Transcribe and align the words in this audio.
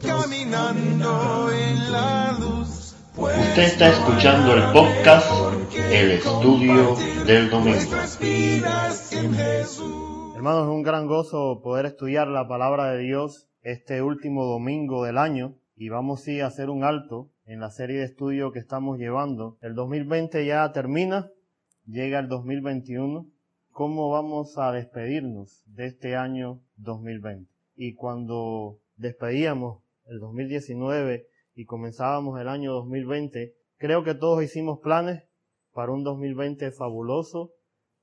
caminando 0.00 1.50
en 1.52 1.92
la 1.92 2.36
luz. 2.38 2.94
Usted 3.16 3.62
está 3.62 3.88
escuchando 3.88 4.54
el 4.54 4.72
podcast 4.72 5.30
El 5.90 6.12
Estudio 6.12 6.96
del 7.26 7.50
Domingo. 7.50 7.96
Hermanos, 10.34 10.62
es 10.62 10.68
un 10.68 10.82
gran 10.82 11.06
gozo 11.06 11.60
poder 11.62 11.86
estudiar 11.86 12.28
la 12.28 12.48
palabra 12.48 12.92
de 12.92 12.98
Dios 12.98 13.48
este 13.62 14.02
último 14.02 14.46
domingo 14.46 15.04
del 15.04 15.18
año 15.18 15.54
y 15.76 15.88
vamos 15.88 16.22
sí 16.22 16.40
a 16.40 16.46
hacer 16.46 16.70
un 16.70 16.84
alto 16.84 17.30
en 17.46 17.60
la 17.60 17.70
serie 17.70 17.98
de 17.98 18.04
estudio 18.04 18.52
que 18.52 18.58
estamos 18.58 18.98
llevando. 18.98 19.58
El 19.60 19.74
2020 19.74 20.44
ya 20.46 20.70
termina, 20.72 21.30
llega 21.86 22.18
el 22.18 22.28
2021. 22.28 23.26
¿Cómo 23.70 24.10
vamos 24.10 24.58
a 24.58 24.72
despedirnos 24.72 25.62
de 25.66 25.86
este 25.86 26.16
año 26.16 26.60
2020? 26.76 27.52
Y 27.74 27.94
cuando 27.94 28.78
despedíamos 28.96 29.82
el 30.06 30.20
2019 30.20 31.26
y 31.54 31.64
comenzábamos 31.64 32.40
el 32.40 32.48
año 32.48 32.72
2020, 32.72 33.54
creo 33.76 34.04
que 34.04 34.14
todos 34.14 34.42
hicimos 34.42 34.80
planes 34.80 35.24
para 35.72 35.92
un 35.92 36.04
2020 36.04 36.70
fabuloso, 36.72 37.52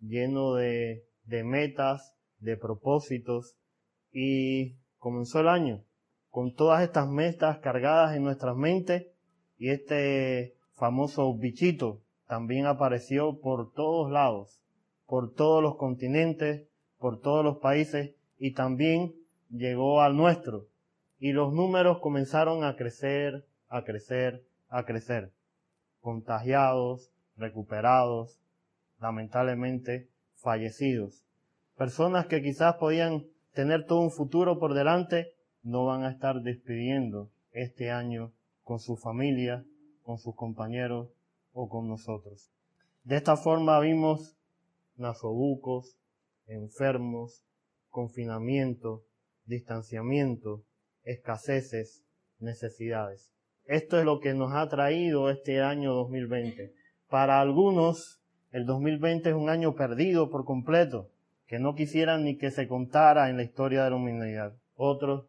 lleno 0.00 0.54
de, 0.54 1.04
de 1.24 1.44
metas, 1.44 2.14
de 2.38 2.56
propósitos 2.56 3.56
y 4.12 4.76
comenzó 4.98 5.40
el 5.40 5.48
año 5.48 5.84
con 6.30 6.54
todas 6.54 6.82
estas 6.82 7.08
metas 7.08 7.58
cargadas 7.58 8.16
en 8.16 8.22
nuestras 8.22 8.56
mentes 8.56 9.06
y 9.58 9.70
este 9.70 10.54
famoso 10.72 11.34
bichito 11.34 12.00
también 12.26 12.66
apareció 12.66 13.40
por 13.40 13.72
todos 13.72 14.10
lados, 14.10 14.60
por 15.06 15.32
todos 15.34 15.62
los 15.62 15.76
continentes, 15.76 16.68
por 16.98 17.20
todos 17.20 17.44
los 17.44 17.58
países 17.58 18.14
y 18.38 18.52
también 18.52 19.14
llegó 19.50 20.00
al 20.02 20.16
nuestro. 20.16 20.66
Y 21.18 21.32
los 21.32 21.52
números 21.52 21.98
comenzaron 22.00 22.64
a 22.64 22.76
crecer, 22.76 23.44
a 23.68 23.84
crecer, 23.84 24.44
a 24.68 24.84
crecer. 24.84 25.32
Contagiados, 26.00 27.10
recuperados, 27.36 28.40
lamentablemente 29.00 30.08
fallecidos. 30.34 31.24
Personas 31.76 32.26
que 32.26 32.42
quizás 32.42 32.76
podían 32.76 33.26
tener 33.52 33.86
todo 33.86 34.00
un 34.00 34.10
futuro 34.10 34.58
por 34.58 34.74
delante, 34.74 35.34
no 35.62 35.84
van 35.84 36.04
a 36.04 36.10
estar 36.10 36.42
despidiendo 36.42 37.30
este 37.52 37.90
año 37.90 38.32
con 38.62 38.78
su 38.78 38.96
familia, 38.96 39.64
con 40.02 40.18
sus 40.18 40.34
compañeros 40.34 41.08
o 41.52 41.68
con 41.68 41.88
nosotros. 41.88 42.50
De 43.04 43.16
esta 43.16 43.36
forma 43.36 43.80
vimos 43.80 44.36
nasobucos, 44.96 45.96
enfermos, 46.46 47.44
confinamiento, 47.90 49.04
distanciamiento, 49.48 50.62
escaseces, 51.02 52.04
necesidades. 52.38 53.32
Esto 53.64 53.98
es 53.98 54.04
lo 54.04 54.20
que 54.20 54.34
nos 54.34 54.52
ha 54.52 54.68
traído 54.68 55.30
este 55.30 55.60
año 55.60 55.92
2020. 55.94 56.72
Para 57.08 57.40
algunos, 57.40 58.22
el 58.50 58.66
2020 58.66 59.30
es 59.30 59.34
un 59.34 59.50
año 59.50 59.74
perdido 59.74 60.30
por 60.30 60.44
completo, 60.44 61.10
que 61.46 61.58
no 61.58 61.74
quisieran 61.74 62.24
ni 62.24 62.36
que 62.36 62.50
se 62.50 62.68
contara 62.68 63.30
en 63.30 63.36
la 63.36 63.42
historia 63.42 63.84
de 63.84 63.90
la 63.90 63.96
humanidad. 63.96 64.54
Otros 64.74 65.26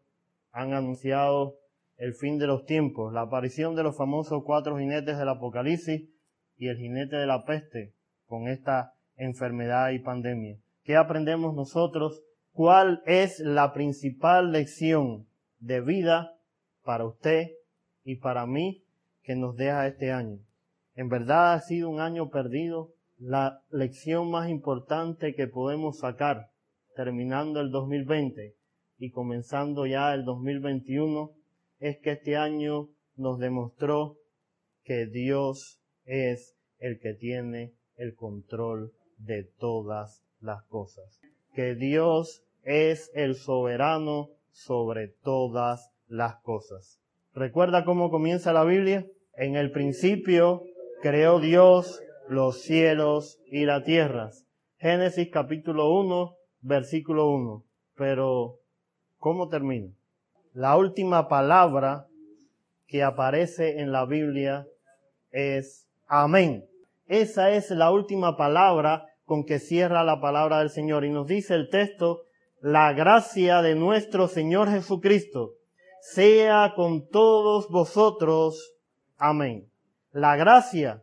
han 0.52 0.74
anunciado 0.74 1.56
el 1.96 2.14
fin 2.14 2.38
de 2.38 2.46
los 2.46 2.64
tiempos, 2.64 3.12
la 3.12 3.22
aparición 3.22 3.74
de 3.74 3.82
los 3.82 3.96
famosos 3.96 4.42
cuatro 4.44 4.78
jinetes 4.78 5.18
del 5.18 5.28
Apocalipsis 5.28 6.08
y 6.56 6.68
el 6.68 6.76
jinete 6.76 7.16
de 7.16 7.26
la 7.26 7.44
peste 7.44 7.94
con 8.26 8.48
esta 8.48 8.94
enfermedad 9.16 9.90
y 9.90 9.98
pandemia. 9.98 10.58
¿Qué 10.82 10.96
aprendemos 10.96 11.54
nosotros? 11.54 12.22
¿Cuál 12.62 13.02
es 13.06 13.40
la 13.40 13.72
principal 13.72 14.52
lección 14.52 15.26
de 15.60 15.80
vida 15.80 16.36
para 16.84 17.06
usted 17.06 17.52
y 18.04 18.16
para 18.16 18.44
mí 18.44 18.84
que 19.22 19.34
nos 19.34 19.56
deja 19.56 19.86
este 19.86 20.12
año? 20.12 20.40
En 20.94 21.08
verdad 21.08 21.54
ha 21.54 21.60
sido 21.60 21.88
un 21.88 22.00
año 22.00 22.28
perdido. 22.28 22.92
La 23.16 23.62
lección 23.70 24.30
más 24.30 24.50
importante 24.50 25.34
que 25.34 25.46
podemos 25.46 26.00
sacar 26.00 26.50
terminando 26.94 27.62
el 27.62 27.70
2020 27.70 28.54
y 28.98 29.10
comenzando 29.10 29.86
ya 29.86 30.12
el 30.12 30.26
2021 30.26 31.32
es 31.78 31.96
que 32.02 32.10
este 32.10 32.36
año 32.36 32.90
nos 33.16 33.38
demostró 33.38 34.18
que 34.84 35.06
Dios 35.06 35.80
es 36.04 36.58
el 36.78 37.00
que 37.00 37.14
tiene 37.14 37.72
el 37.96 38.14
control 38.14 38.92
de 39.16 39.44
todas 39.44 40.22
las 40.40 40.62
cosas. 40.64 41.22
Que 41.54 41.74
Dios 41.74 42.44
es 42.64 43.10
el 43.14 43.34
soberano 43.34 44.30
sobre 44.50 45.08
todas 45.08 45.92
las 46.08 46.36
cosas. 46.42 47.00
¿Recuerda 47.34 47.84
cómo 47.84 48.10
comienza 48.10 48.52
la 48.52 48.64
Biblia? 48.64 49.06
En 49.34 49.56
el 49.56 49.70
principio 49.70 50.64
creó 51.00 51.40
Dios 51.40 52.02
los 52.28 52.62
cielos 52.62 53.40
y 53.46 53.64
la 53.64 53.82
tierra. 53.84 54.30
Génesis 54.78 55.28
capítulo 55.30 55.92
1, 55.92 56.34
versículo 56.60 57.28
1. 57.30 57.64
Pero, 57.96 58.58
¿cómo 59.18 59.48
termina? 59.48 59.92
La 60.52 60.76
última 60.76 61.28
palabra 61.28 62.06
que 62.86 63.02
aparece 63.02 63.80
en 63.80 63.92
la 63.92 64.04
Biblia 64.04 64.66
es 65.30 65.86
amén. 66.08 66.66
Esa 67.06 67.50
es 67.50 67.70
la 67.70 67.92
última 67.92 68.36
palabra 68.36 69.06
con 69.24 69.44
que 69.44 69.58
cierra 69.60 70.02
la 70.02 70.20
palabra 70.20 70.58
del 70.58 70.70
Señor. 70.70 71.04
Y 71.04 71.10
nos 71.10 71.26
dice 71.26 71.54
el 71.54 71.70
texto, 71.70 72.22
la 72.60 72.92
gracia 72.92 73.62
de 73.62 73.74
nuestro 73.74 74.28
Señor 74.28 74.70
Jesucristo 74.70 75.54
sea 76.00 76.72
con 76.76 77.08
todos 77.08 77.68
vosotros. 77.68 78.74
Amén. 79.16 79.70
La 80.12 80.36
gracia, 80.36 81.02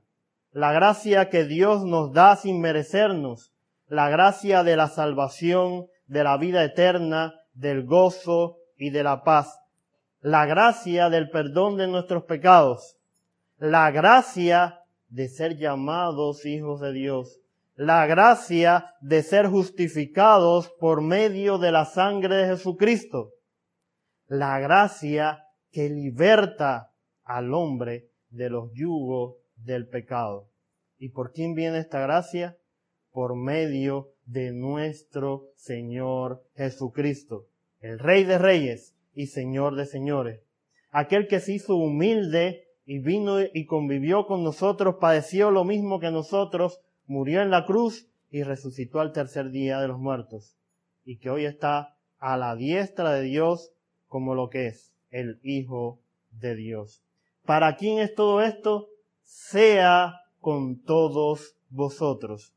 la 0.51 0.71
gracia 0.71 1.29
que 1.29 1.45
Dios 1.45 1.83
nos 1.83 2.13
da 2.13 2.35
sin 2.35 2.61
merecernos, 2.61 3.53
la 3.87 4.09
gracia 4.09 4.63
de 4.63 4.75
la 4.75 4.87
salvación, 4.87 5.87
de 6.07 6.23
la 6.23 6.37
vida 6.37 6.63
eterna, 6.63 7.33
del 7.53 7.85
gozo, 7.85 8.57
y 8.77 8.91
de 8.91 9.03
la 9.03 9.23
paz, 9.23 9.59
la 10.21 10.45
gracia 10.45 11.09
del 11.09 11.29
perdón 11.29 11.77
de 11.77 11.87
nuestros 11.87 12.23
pecados, 12.23 12.97
la 13.57 13.91
gracia 13.91 14.81
de 15.09 15.27
ser 15.27 15.57
llamados 15.57 16.45
hijos 16.45 16.79
de 16.79 16.93
Dios, 16.93 17.39
la 17.77 18.05
gracia 18.05 18.93
de 18.99 19.23
ser 19.23 19.47
justificados 19.47 20.69
por 20.79 21.01
medio 21.01 21.57
de 21.57 21.71
la 21.71 21.85
sangre 21.85 22.35
de 22.35 22.47
Jesucristo, 22.47 23.31
la 24.25 24.59
gracia 24.59 25.45
que 25.71 25.89
liberta 25.89 26.91
al 27.23 27.53
hombre 27.53 28.09
de 28.29 28.49
los 28.49 28.73
yugos 28.73 29.37
del 29.55 29.87
pecado. 29.87 30.49
¿Y 30.97 31.09
por 31.09 31.31
quién 31.31 31.53
viene 31.53 31.77
esta 31.77 32.01
gracia? 32.01 32.57
Por 33.11 33.37
medio 33.37 34.09
de 34.25 34.51
nuestro 34.51 35.45
Señor 35.55 36.43
Jesucristo 36.55 37.47
el 37.79 37.99
Rey 37.99 38.23
de 38.23 38.37
Reyes 38.37 38.95
y 39.13 39.27
Señor 39.27 39.75
de 39.75 39.85
Señores, 39.85 40.41
aquel 40.91 41.27
que 41.27 41.39
se 41.39 41.53
hizo 41.53 41.75
humilde 41.75 42.63
y 42.85 42.99
vino 42.99 43.37
y 43.41 43.65
convivió 43.65 44.25
con 44.25 44.43
nosotros, 44.43 44.95
padeció 44.99 45.51
lo 45.51 45.63
mismo 45.63 45.99
que 45.99 46.11
nosotros, 46.11 46.79
murió 47.07 47.41
en 47.41 47.49
la 47.49 47.65
cruz 47.65 48.07
y 48.29 48.43
resucitó 48.43 48.99
al 48.99 49.13
tercer 49.13 49.49
día 49.49 49.79
de 49.79 49.87
los 49.87 49.97
muertos, 49.97 50.55
y 51.05 51.17
que 51.17 51.29
hoy 51.29 51.45
está 51.45 51.95
a 52.19 52.37
la 52.37 52.55
diestra 52.55 53.13
de 53.13 53.23
Dios 53.23 53.71
como 54.07 54.35
lo 54.35 54.49
que 54.49 54.67
es 54.67 54.93
el 55.09 55.39
Hijo 55.43 55.99
de 56.31 56.55
Dios. 56.55 57.03
¿Para 57.45 57.75
quién 57.77 57.99
es 57.99 58.13
todo 58.13 58.41
esto? 58.41 58.89
Sea 59.23 60.21
con 60.41 60.81
todos 60.83 61.55
vosotros. 61.69 62.53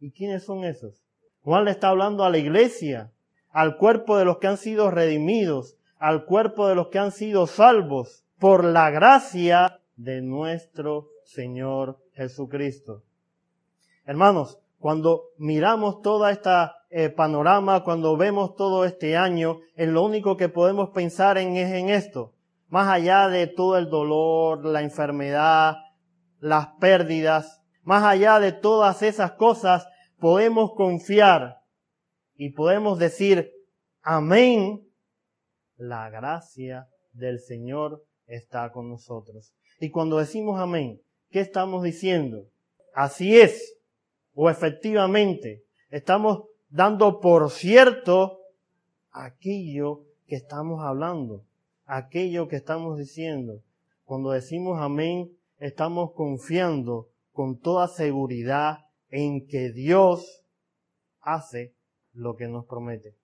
¿Y 0.00 0.12
quiénes 0.12 0.44
son 0.44 0.64
esos? 0.64 1.02
Juan 1.42 1.64
le 1.64 1.72
está 1.72 1.88
hablando 1.88 2.24
a 2.24 2.30
la 2.30 2.38
iglesia, 2.38 3.12
al 3.50 3.76
cuerpo 3.76 4.16
de 4.16 4.24
los 4.24 4.38
que 4.38 4.46
han 4.46 4.58
sido 4.58 4.90
redimidos, 4.90 5.76
al 5.98 6.24
cuerpo 6.24 6.68
de 6.68 6.74
los 6.74 6.88
que 6.88 6.98
han 6.98 7.10
sido 7.10 7.46
salvos 7.46 8.24
por 8.38 8.64
la 8.64 8.90
gracia 8.90 9.80
de 9.96 10.22
nuestro 10.22 11.08
Señor 11.24 11.98
Jesucristo. 12.12 13.02
Hermanos, 14.08 14.58
cuando 14.78 15.32
miramos 15.36 16.00
toda 16.00 16.30
esta 16.32 16.78
eh, 16.88 17.10
panorama, 17.10 17.84
cuando 17.84 18.16
vemos 18.16 18.54
todo 18.56 18.86
este 18.86 19.18
año, 19.18 19.58
en 19.76 19.92
lo 19.92 20.02
único 20.02 20.38
que 20.38 20.48
podemos 20.48 20.88
pensar 20.94 21.36
en 21.36 21.58
es 21.58 21.70
en 21.74 21.90
esto. 21.90 22.32
Más 22.68 22.88
allá 22.88 23.28
de 23.28 23.46
todo 23.48 23.76
el 23.76 23.90
dolor, 23.90 24.64
la 24.64 24.80
enfermedad, 24.80 25.76
las 26.40 26.68
pérdidas, 26.80 27.60
más 27.82 28.02
allá 28.02 28.40
de 28.40 28.52
todas 28.52 29.02
esas 29.02 29.32
cosas, 29.32 29.86
podemos 30.18 30.72
confiar 30.72 31.58
y 32.34 32.52
podemos 32.52 32.98
decir, 32.98 33.52
amén, 34.00 34.88
la 35.76 36.08
gracia 36.08 36.88
del 37.12 37.40
Señor 37.40 38.02
está 38.26 38.72
con 38.72 38.88
nosotros. 38.88 39.52
Y 39.80 39.90
cuando 39.90 40.16
decimos 40.16 40.58
amén, 40.58 41.02
¿qué 41.30 41.40
estamos 41.40 41.82
diciendo? 41.82 42.46
Así 42.94 43.38
es, 43.38 43.77
o 44.40 44.48
efectivamente, 44.48 45.64
estamos 45.90 46.44
dando 46.68 47.18
por 47.18 47.50
cierto 47.50 48.38
aquello 49.10 50.04
que 50.28 50.36
estamos 50.36 50.80
hablando, 50.84 51.44
aquello 51.86 52.46
que 52.46 52.54
estamos 52.54 52.98
diciendo. 52.98 53.64
Cuando 54.04 54.30
decimos 54.30 54.78
amén, 54.80 55.36
estamos 55.58 56.12
confiando 56.12 57.08
con 57.32 57.58
toda 57.58 57.88
seguridad 57.88 58.86
en 59.10 59.44
que 59.48 59.72
Dios 59.72 60.44
hace 61.20 61.74
lo 62.12 62.36
que 62.36 62.46
nos 62.46 62.64
promete. 62.64 63.16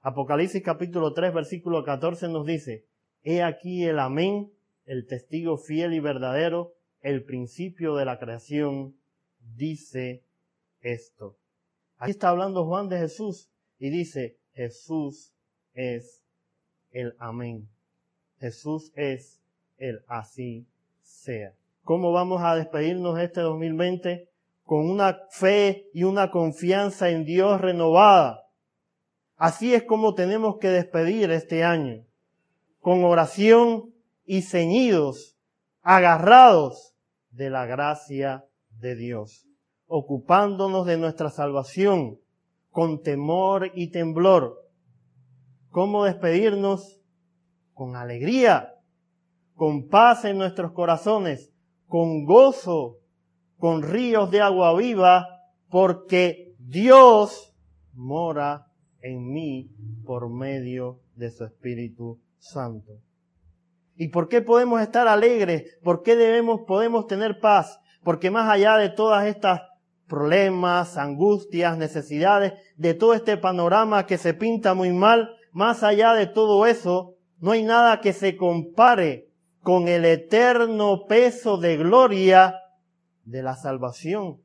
Apocalipsis 0.00 0.64
capítulo 0.64 1.12
3 1.12 1.32
versículo 1.32 1.84
14 1.84 2.26
nos 2.26 2.44
dice, 2.44 2.86
He 3.22 3.44
aquí 3.44 3.84
el 3.84 4.00
amén, 4.00 4.50
el 4.84 5.06
testigo 5.06 5.58
fiel 5.58 5.94
y 5.94 6.00
verdadero, 6.00 6.74
el 7.02 7.22
principio 7.22 7.94
de 7.94 8.04
la 8.04 8.18
creación, 8.18 8.96
dice 9.54 10.25
esto. 10.86 11.36
Aquí 11.98 12.12
está 12.12 12.28
hablando 12.28 12.66
Juan 12.66 12.88
de 12.88 12.98
Jesús 12.98 13.50
y 13.78 13.90
dice, 13.90 14.38
Jesús 14.52 15.32
es 15.74 16.24
el 16.90 17.14
amén. 17.18 17.68
Jesús 18.38 18.92
es 18.94 19.40
el 19.78 20.04
así 20.06 20.66
sea. 21.02 21.54
¿Cómo 21.82 22.12
vamos 22.12 22.42
a 22.42 22.54
despedirnos 22.54 23.18
este 23.18 23.40
2020? 23.40 24.28
Con 24.64 24.90
una 24.90 25.20
fe 25.30 25.88
y 25.92 26.04
una 26.04 26.30
confianza 26.30 27.10
en 27.10 27.24
Dios 27.24 27.60
renovada. 27.60 28.48
Así 29.36 29.74
es 29.74 29.84
como 29.84 30.14
tenemos 30.14 30.58
que 30.58 30.68
despedir 30.68 31.30
este 31.30 31.62
año. 31.62 32.04
Con 32.80 33.04
oración 33.04 33.94
y 34.24 34.42
ceñidos, 34.42 35.36
agarrados 35.82 36.94
de 37.30 37.50
la 37.50 37.66
gracia 37.66 38.44
de 38.70 38.96
Dios, 38.96 39.45
ocupándonos 39.86 40.86
de 40.86 40.96
nuestra 40.96 41.30
salvación 41.30 42.18
con 42.70 43.02
temor 43.02 43.70
y 43.74 43.90
temblor. 43.90 44.62
¿Cómo 45.70 46.04
despedirnos? 46.04 47.00
Con 47.72 47.96
alegría, 47.96 48.74
con 49.54 49.88
paz 49.88 50.24
en 50.24 50.38
nuestros 50.38 50.72
corazones, 50.72 51.52
con 51.86 52.24
gozo, 52.24 52.98
con 53.58 53.82
ríos 53.82 54.30
de 54.30 54.40
agua 54.40 54.76
viva, 54.76 55.26
porque 55.70 56.54
Dios 56.58 57.54
mora 57.92 58.66
en 59.00 59.32
mí 59.32 59.70
por 60.04 60.28
medio 60.30 61.00
de 61.14 61.30
su 61.30 61.44
Espíritu 61.44 62.20
Santo. 62.38 63.00
¿Y 63.94 64.08
por 64.08 64.28
qué 64.28 64.42
podemos 64.42 64.80
estar 64.82 65.08
alegres? 65.08 65.78
¿Por 65.82 66.02
qué 66.02 66.16
debemos, 66.16 66.60
podemos 66.66 67.06
tener 67.06 67.40
paz? 67.40 67.80
Porque 68.02 68.30
más 68.30 68.48
allá 68.48 68.76
de 68.76 68.90
todas 68.90 69.26
estas 69.26 69.62
problemas, 70.06 70.96
angustias, 70.96 71.76
necesidades, 71.76 72.54
de 72.76 72.94
todo 72.94 73.14
este 73.14 73.36
panorama 73.36 74.06
que 74.06 74.18
se 74.18 74.34
pinta 74.34 74.74
muy 74.74 74.92
mal, 74.92 75.30
más 75.52 75.82
allá 75.82 76.12
de 76.14 76.26
todo 76.26 76.66
eso, 76.66 77.14
no 77.38 77.52
hay 77.52 77.62
nada 77.62 78.00
que 78.00 78.12
se 78.12 78.36
compare 78.36 79.28
con 79.62 79.88
el 79.88 80.04
eterno 80.04 81.06
peso 81.08 81.58
de 81.58 81.76
gloria 81.76 82.54
de 83.24 83.42
la 83.42 83.56
salvación, 83.56 84.40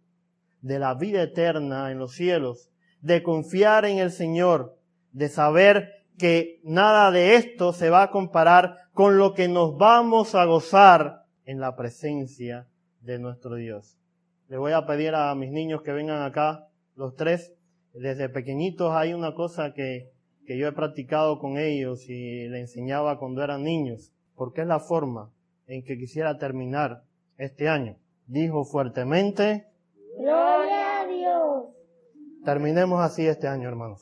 de 0.61 0.79
la 0.79 0.95
vida 0.95 1.21
eterna 1.21 1.91
en 1.91 1.99
los 1.99 2.13
cielos, 2.13 2.71
de 3.01 3.23
confiar 3.23 3.85
en 3.85 3.99
el 3.99 4.11
Señor, 4.11 4.77
de 5.11 5.29
saber 5.29 5.89
que 6.17 6.59
nada 6.63 7.11
de 7.11 7.35
esto 7.35 7.73
se 7.73 7.89
va 7.89 8.03
a 8.03 8.11
comparar 8.11 8.77
con 8.93 9.17
lo 9.17 9.33
que 9.33 9.47
nos 9.47 9.77
vamos 9.77 10.35
a 10.35 10.45
gozar 10.45 11.25
en 11.45 11.59
la 11.59 11.75
presencia 11.75 12.67
de 13.01 13.19
nuestro 13.19 13.55
Dios. 13.55 14.00
Le 14.51 14.57
voy 14.57 14.73
a 14.73 14.85
pedir 14.85 15.15
a 15.15 15.33
mis 15.33 15.49
niños 15.49 15.81
que 15.81 15.93
vengan 15.93 16.23
acá, 16.23 16.67
los 16.97 17.15
tres. 17.15 17.53
Desde 17.93 18.27
pequeñitos 18.27 18.91
hay 18.93 19.13
una 19.13 19.33
cosa 19.33 19.71
que, 19.73 20.11
que 20.45 20.57
yo 20.57 20.67
he 20.67 20.73
practicado 20.73 21.39
con 21.39 21.57
ellos 21.57 22.09
y 22.09 22.49
le 22.49 22.59
enseñaba 22.59 23.17
cuando 23.17 23.41
eran 23.41 23.63
niños, 23.63 24.11
porque 24.35 24.59
es 24.59 24.67
la 24.67 24.81
forma 24.81 25.31
en 25.67 25.85
que 25.85 25.97
quisiera 25.97 26.37
terminar 26.37 27.03
este 27.37 27.69
año. 27.69 27.95
Dijo 28.27 28.65
fuertemente, 28.65 29.67
Gloria 30.19 30.99
a 30.99 31.07
Dios. 31.07 31.65
Terminemos 32.43 32.99
así 32.99 33.25
este 33.25 33.47
año, 33.47 33.69
hermanos. 33.69 34.01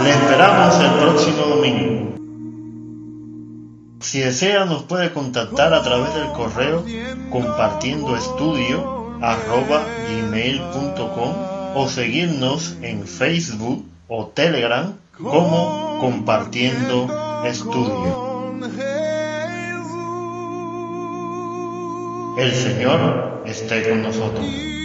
Le 0.00 0.10
esperamos 0.10 0.80
el 0.80 1.00
próximo 1.00 1.56
domingo. 1.56 1.95
Si 4.06 4.20
desea 4.20 4.64
nos 4.66 4.84
puede 4.84 5.12
contactar 5.12 5.74
a 5.74 5.82
través 5.82 6.14
del 6.14 6.28
correo 6.28 6.84
compartiendo 7.28 8.14
estudio 8.14 9.18
arroba 9.20 9.84
gmail.com 10.08 11.34
o 11.74 11.88
seguirnos 11.88 12.76
en 12.82 13.04
Facebook 13.04 13.84
o 14.06 14.26
Telegram 14.26 14.94
como 15.20 15.98
compartiendo 16.00 17.08
estudio. 17.44 18.54
El 22.38 22.54
Señor 22.54 23.42
esté 23.44 23.88
con 23.88 24.02
nosotros. 24.02 24.75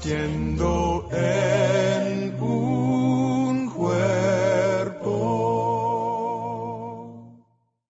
Compartiendo 0.00 0.89